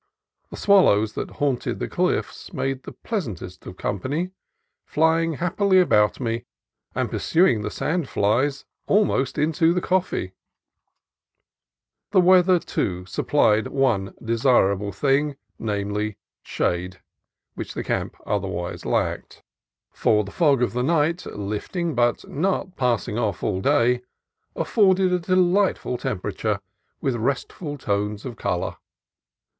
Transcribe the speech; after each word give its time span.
The 0.49 0.57
swallows 0.57 1.13
that 1.13 1.29
haunted 1.29 1.77
the 1.77 1.87
cliffs 1.87 2.51
made 2.53 2.81
the 2.81 2.91
pleas 2.91 3.27
antest 3.27 3.67
of 3.67 3.77
company, 3.77 4.31
flying 4.83 5.33
happily 5.33 5.79
about 5.79 6.19
me, 6.19 6.45
and 6.95 7.07
pursuing 7.11 7.61
the 7.61 7.69
sand 7.69 8.09
flies 8.09 8.65
almost 8.87 9.37
into 9.37 9.75
the 9.75 9.79
coffee. 9.79 10.33
The 12.09 12.19
weather, 12.19 12.57
too, 12.57 13.05
supplied 13.05 13.65
the 13.65 13.69
one 13.73 14.15
desirable 14.23 14.91
thing, 14.91 15.35
namely, 15.59 16.17
shade, 16.41 16.99
which 17.53 17.75
the 17.75 17.83
camp 17.83 18.17
otherwise 18.25 18.87
lacked; 18.87 19.43
for 19.91 20.23
ii2 20.23 20.25
CALIFORNIA 20.25 20.25
COAST 20.25 20.25
TRAILS 20.25 20.25
the 20.25 20.39
fog 20.39 20.61
of 20.63 20.73
the 20.73 20.83
night, 20.83 21.25
lifting 21.37 21.93
but 21.93 22.27
not 22.27 22.75
passing 22.75 23.19
off 23.19 23.43
all 23.43 23.61
day, 23.61 24.01
afforded 24.55 25.13
a 25.13 25.19
delightful 25.19 25.95
temperature, 25.95 26.59
with 27.01 27.15
restful 27.17 27.77
tones 27.77 28.25
of 28.25 28.35
color. 28.35 28.77